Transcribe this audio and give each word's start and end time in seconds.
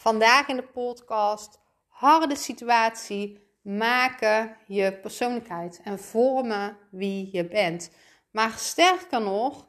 Vandaag 0.00 0.48
in 0.48 0.56
de 0.56 0.62
podcast 0.62 1.58
harde 1.88 2.36
situatie 2.36 3.38
maken 3.62 4.56
je 4.66 4.92
persoonlijkheid 4.92 5.80
en 5.84 5.98
vormen 5.98 6.76
wie 6.90 7.28
je 7.32 7.48
bent. 7.48 7.90
Maar 8.30 8.50
sterker 8.50 9.20
nog, 9.20 9.66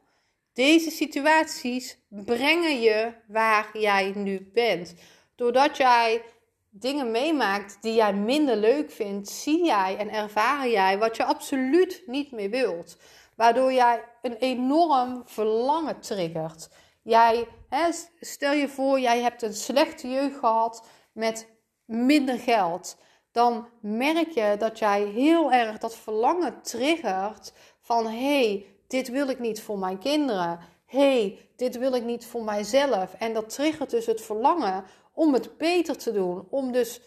deze 0.53 0.91
situaties 0.91 1.97
brengen 2.09 2.81
je 2.81 3.13
waar 3.27 3.69
jij 3.73 4.11
nu 4.15 4.49
bent. 4.53 4.95
Doordat 5.35 5.77
jij 5.77 6.23
dingen 6.69 7.11
meemaakt 7.11 7.77
die 7.81 7.93
jij 7.93 8.13
minder 8.13 8.55
leuk 8.55 8.91
vindt, 8.91 9.29
zie 9.29 9.65
jij 9.65 9.97
en 9.97 10.09
ervaar 10.09 10.69
jij 10.69 10.97
wat 10.97 11.15
je 11.15 11.23
absoluut 11.23 12.03
niet 12.05 12.31
meer 12.31 12.49
wilt. 12.49 12.97
Waardoor 13.35 13.73
jij 13.73 14.03
een 14.21 14.35
enorm 14.35 15.21
verlangen 15.25 15.99
triggert. 15.99 16.69
Jij, 17.03 17.47
hè, 17.69 17.91
stel 18.19 18.53
je 18.53 18.67
voor, 18.67 18.99
jij 18.99 19.21
hebt 19.21 19.41
een 19.41 19.53
slechte 19.53 20.09
jeugd 20.09 20.37
gehad 20.37 20.87
met 21.11 21.47
minder 21.85 22.39
geld. 22.39 22.97
Dan 23.31 23.67
merk 23.81 24.31
je 24.31 24.55
dat 24.57 24.79
jij 24.79 25.03
heel 25.03 25.51
erg 25.51 25.77
dat 25.77 25.95
verlangen 25.95 26.61
triggert 26.61 27.53
van 27.81 28.05
hé, 28.05 28.11
hey, 28.11 28.65
dit 28.87 29.09
wil 29.09 29.27
ik 29.29 29.39
niet 29.39 29.61
voor 29.61 29.79
mijn 29.79 29.99
kinderen. 29.99 30.59
hey, 30.85 31.49
dit 31.55 31.77
wil 31.77 31.93
ik 31.93 32.03
niet 32.03 32.25
voor 32.25 32.43
mijzelf. 32.43 33.13
En 33.13 33.33
dat 33.33 33.49
triggert 33.49 33.89
dus 33.89 34.05
het 34.05 34.21
verlangen 34.21 34.83
om 35.13 35.33
het 35.33 35.57
beter 35.57 35.97
te 35.97 36.11
doen. 36.11 36.47
Om 36.49 36.71
dus 36.71 37.01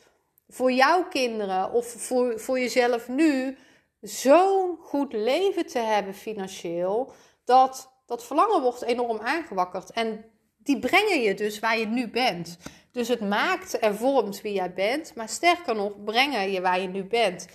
voor 0.49 0.73
jouw 0.73 1.09
kinderen 1.09 1.73
of 1.73 1.87
voor, 1.87 2.41
voor 2.41 2.59
jezelf 2.59 3.09
nu 3.09 3.57
zo'n 4.01 4.77
goed 4.81 5.13
leven 5.13 5.67
te 5.67 5.79
hebben 5.79 6.15
financieel. 6.15 7.13
Dat 7.45 7.94
dat 8.07 8.25
verlangen 8.25 8.63
wordt 8.63 8.83
enorm 8.83 9.19
aangewakkerd. 9.19 9.91
En 9.91 10.25
die 10.57 10.79
brengen 10.79 11.21
je 11.21 11.35
dus 11.35 11.59
waar 11.59 11.79
je 11.79 11.87
nu 11.87 12.11
bent. 12.11 12.59
Dus 12.93 13.09
het 13.09 13.21
maakt 13.21 13.79
en 13.79 13.97
vormt 13.97 14.41
wie 14.41 14.53
jij 14.53 14.73
bent. 14.73 15.15
Maar 15.15 15.29
sterker 15.29 15.75
nog, 15.75 16.05
brengen 16.05 16.51
je 16.51 16.61
waar 16.61 16.81
je 16.81 16.89
nu 16.89 17.05
bent. 17.05 17.47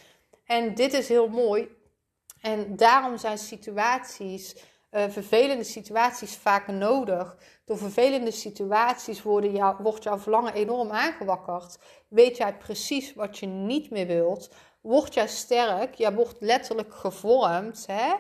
En 0.46 0.74
dit 0.76 0.94
is 0.94 1.08
heel 1.10 1.28
mooi. 1.28 1.68
En 2.42 2.76
daarom 2.76 3.18
zijn 3.18 3.38
situaties, 3.38 4.56
uh, 4.92 5.04
vervelende 5.10 5.64
situaties, 5.64 6.36
vaak 6.36 6.68
nodig. 6.68 7.38
Door 7.66 7.78
vervelende 7.78 8.32
situaties 8.32 9.22
worden 9.22 9.52
jou, 9.52 9.76
wordt 9.84 10.04
jouw 10.04 10.18
verlangen 10.18 10.54
enorm 10.54 10.92
aangewakkerd. 10.92 11.78
Weet 12.08 12.38
jij 12.38 12.58
precies 12.58 13.14
wat 13.14 13.38
je 13.38 13.46
niet 13.46 13.90
meer 13.90 14.08
wilt. 14.08 14.50
Word 14.82 15.14
jij 15.14 15.28
sterk. 15.28 15.96
Jij 15.96 16.14
wordt 16.14 16.42
letterlijk 16.42 16.94
gevormd. 16.94 17.86
Hè? 17.88 18.14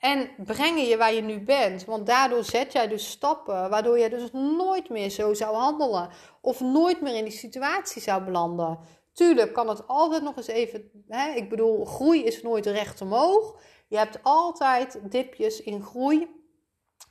En 0.00 0.30
brengen 0.36 0.84
je 0.84 0.96
waar 0.96 1.12
je 1.14 1.22
nu 1.22 1.40
bent. 1.40 1.84
Want 1.84 2.06
daardoor 2.06 2.44
zet 2.44 2.72
jij 2.72 2.88
dus 2.88 3.10
stappen 3.10 3.70
waardoor 3.70 3.98
je 3.98 4.10
dus 4.10 4.32
nooit 4.32 4.88
meer 4.88 5.10
zo 5.10 5.34
zou 5.34 5.56
handelen. 5.56 6.08
Of 6.40 6.60
nooit 6.60 7.00
meer 7.00 7.14
in 7.14 7.24
die 7.24 7.32
situatie 7.32 8.02
zou 8.02 8.22
belanden. 8.22 8.78
Tuurlijk 9.12 9.52
kan 9.52 9.68
het 9.68 9.86
altijd 9.86 10.22
nog 10.22 10.36
eens 10.36 10.46
even. 10.46 10.90
Hè, 11.08 11.32
ik 11.32 11.48
bedoel, 11.48 11.84
groei 11.84 12.24
is 12.24 12.42
nooit 12.42 12.66
recht 12.66 13.00
omhoog. 13.00 13.58
Je 13.88 13.96
hebt 13.96 14.18
altijd 14.22 15.00
dipjes 15.10 15.62
in 15.62 15.82
groei. 15.82 16.28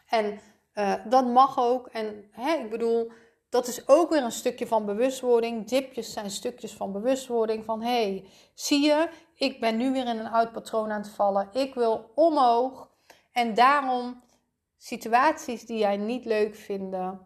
En 0.07 0.39
uh, 0.73 0.93
dat 1.05 1.25
mag 1.25 1.59
ook. 1.59 1.87
En 1.87 2.29
hè, 2.31 2.53
ik 2.53 2.69
bedoel, 2.69 3.11
dat 3.49 3.67
is 3.67 3.87
ook 3.87 4.09
weer 4.09 4.23
een 4.23 4.31
stukje 4.31 4.67
van 4.67 4.85
bewustwording. 4.85 5.67
Dipjes 5.67 6.13
zijn 6.13 6.31
stukjes 6.31 6.73
van 6.73 6.91
bewustwording. 6.91 7.65
Van 7.65 7.81
hé, 7.81 8.03
hey, 8.03 8.29
zie 8.53 8.85
je, 8.85 9.09
ik 9.35 9.59
ben 9.59 9.77
nu 9.77 9.91
weer 9.91 10.07
in 10.07 10.19
een 10.19 10.31
oud 10.31 10.51
patroon 10.51 10.91
aan 10.91 11.01
het 11.01 11.09
vallen. 11.09 11.49
Ik 11.53 11.73
wil 11.73 12.11
omhoog. 12.15 12.88
En 13.39 13.53
daarom 13.53 14.21
situaties 14.77 15.65
die 15.65 15.77
jij 15.77 15.97
niet 15.97 16.25
leuk 16.25 16.55
vinden, 16.55 17.19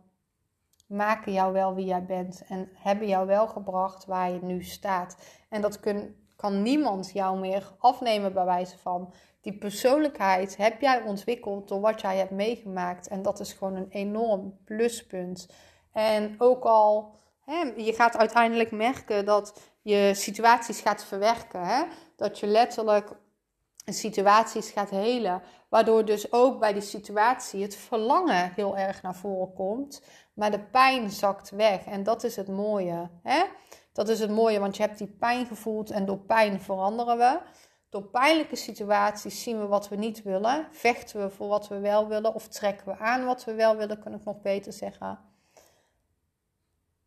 maken 0.88 1.34
jou 1.34 1.54
wel 1.54 1.76
wie 1.76 1.86
jij 1.86 2.06
bent. 2.06 2.44
En 2.48 2.70
hebben 2.74 3.08
jou 3.08 3.28
wel 3.28 3.48
gebracht 3.48 4.06
waar 4.06 4.32
je 4.32 4.40
nu 4.42 4.64
staat. 4.64 5.18
En 5.50 5.62
dat 5.62 5.80
kun, 5.80 6.28
kan 6.36 6.62
niemand 6.62 7.12
jou 7.14 7.40
meer 7.40 7.72
afnemen 7.78 8.34
bij 8.34 8.46
wijze 8.46 8.78
van. 8.78 9.14
Die 9.42 9.58
persoonlijkheid 9.58 10.58
heb 10.58 10.82
jij 10.82 11.02
ontwikkeld 11.02 11.68
door 11.68 11.80
wat 11.80 12.02
jij 12.02 12.18
hebt 12.18 12.32
meegemaakt. 12.32 13.08
En 13.08 13.22
dat 13.22 13.40
is 13.40 13.54
gewoon 13.54 13.76
een 13.76 13.90
enorm 13.90 14.58
pluspunt. 14.64 15.50
En 15.92 16.36
ook 16.38 16.64
al, 16.64 17.16
hè, 17.46 17.74
je 17.76 17.94
gaat 17.94 18.18
uiteindelijk 18.18 18.72
merken 18.72 19.26
dat 19.26 19.72
je 19.82 20.12
situaties 20.14 20.82
gaat 20.82 21.04
verwerken. 21.04 21.66
Hè? 21.66 21.84
Dat 22.16 22.40
je 22.40 22.48
letterlijk 22.48 23.22
situaties 23.86 24.70
gaat 24.70 24.90
helen. 24.90 25.42
Waardoor 25.70 26.06
dus 26.06 26.32
ook 26.32 26.60
bij 26.60 26.74
die 26.74 26.82
situatie 26.82 27.62
het 27.62 27.76
verlangen 27.76 28.52
heel 28.56 28.78
erg 28.78 29.02
naar 29.02 29.16
voren 29.16 29.54
komt. 29.54 30.04
Maar 30.34 30.52
de 30.52 30.60
pijn 30.60 31.12
zakt 31.12 31.50
weg. 31.50 31.86
En 31.86 32.04
dat 32.04 32.24
is 32.24 32.36
het 32.36 32.48
mooie. 32.48 33.10
Hè? 33.24 33.44
Dat 33.92 34.10
is 34.10 34.20
het 34.20 34.32
mooie, 34.32 34.60
want 34.60 34.78
je 34.78 34.84
hebt 34.84 34.98
die 34.98 35.16
pijn 35.20 35.46
gevoeld 35.46 35.92
en 35.92 36.06
door 36.06 36.18
pijn 36.20 36.62
veranderen 36.62 37.18
we. 37.18 37.40
Door 37.90 38.04
pijnlijke 38.04 38.56
situaties 38.56 39.44
zien 39.44 39.60
we 39.60 39.66
wat 39.66 39.90
we 39.90 39.96
niet 39.96 40.24
willen. 40.24 40.68
Vechten 40.72 41.22
we 41.22 41.30
voor 41.30 41.48
wat 41.48 41.68
we 41.68 41.80
wel 41.80 42.08
willen. 42.08 42.34
Of 42.34 42.48
trekken 42.48 42.88
we 42.88 42.98
aan 42.98 43.26
wat 43.26 43.44
we 43.44 43.54
wel 43.54 43.76
willen, 43.76 44.00
kan 44.00 44.14
ik 44.14 44.24
nog 44.24 44.42
beter 44.42 44.74
zeggen. 44.74 45.20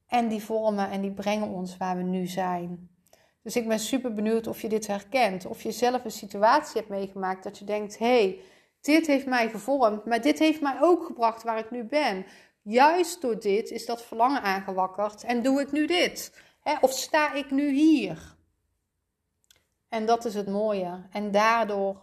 En 0.06 0.28
die 0.28 0.44
vormen 0.44 0.90
en 0.90 1.00
die 1.00 1.12
brengen 1.12 1.48
ons 1.48 1.76
waar 1.76 1.96
we 1.96 2.02
nu 2.02 2.26
zijn. 2.26 2.90
Dus 3.46 3.56
ik 3.56 3.68
ben 3.68 3.78
super 3.78 4.14
benieuwd 4.14 4.46
of 4.46 4.62
je 4.62 4.68
dit 4.68 4.86
herkent. 4.86 5.46
Of 5.46 5.62
je 5.62 5.72
zelf 5.72 6.04
een 6.04 6.10
situatie 6.10 6.76
hebt 6.76 6.88
meegemaakt 6.88 7.44
dat 7.44 7.58
je 7.58 7.64
denkt: 7.64 7.98
hé, 7.98 8.06
hey, 8.06 8.40
dit 8.80 9.06
heeft 9.06 9.26
mij 9.26 9.48
gevormd, 9.48 10.04
maar 10.04 10.20
dit 10.20 10.38
heeft 10.38 10.60
mij 10.60 10.76
ook 10.80 11.04
gebracht 11.04 11.42
waar 11.42 11.58
ik 11.58 11.70
nu 11.70 11.84
ben. 11.84 12.26
Juist 12.62 13.20
door 13.20 13.40
dit 13.40 13.70
is 13.70 13.86
dat 13.86 14.04
verlangen 14.04 14.42
aangewakkerd 14.42 15.24
en 15.24 15.42
doe 15.42 15.60
ik 15.60 15.72
nu 15.72 15.86
dit. 15.86 16.32
Of 16.80 16.92
sta 16.92 17.32
ik 17.32 17.50
nu 17.50 17.70
hier? 17.70 18.36
En 19.88 20.06
dat 20.06 20.24
is 20.24 20.34
het 20.34 20.48
mooie. 20.48 21.06
En 21.10 21.30
daardoor 21.30 22.00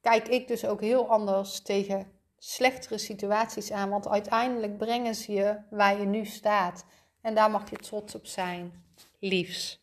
kijk 0.00 0.28
ik 0.28 0.48
dus 0.48 0.64
ook 0.64 0.80
heel 0.80 1.08
anders 1.08 1.60
tegen 1.60 2.12
slechtere 2.38 2.98
situaties 2.98 3.72
aan. 3.72 3.90
Want 3.90 4.08
uiteindelijk 4.08 4.76
brengen 4.76 5.14
ze 5.14 5.32
je 5.32 5.56
waar 5.70 6.00
je 6.00 6.06
nu 6.06 6.24
staat. 6.24 6.84
En 7.20 7.34
daar 7.34 7.50
mag 7.50 7.70
je 7.70 7.76
trots 7.76 8.14
op 8.14 8.26
zijn. 8.26 8.84
Liefs. 9.18 9.82